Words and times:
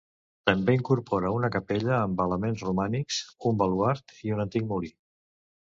També 0.49 0.73
incorpora 0.77 1.33
una 1.39 1.51
capella 1.57 1.91
amb 1.99 2.25
elements 2.25 2.65
romànics, 2.69 3.21
un 3.51 3.63
baluard 3.63 4.17
i 4.25 4.37
un 4.39 4.45
antic 4.49 4.69
molí. 4.75 4.95